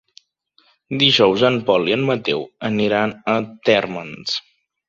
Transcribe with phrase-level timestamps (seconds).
[1.03, 3.37] Dijous en Pol i en Mateu aniran a
[3.71, 4.39] Térmens.